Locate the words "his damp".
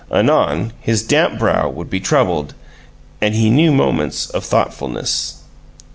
0.81-1.37